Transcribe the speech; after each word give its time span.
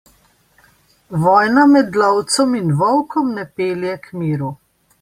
Vojna 1.25 1.65
med 1.75 1.99
lovcem 2.03 2.57
in 2.63 2.73
volkom 2.81 3.31
ne 3.37 3.47
pelje 3.61 3.95
k 4.09 4.13
miru. 4.23 4.51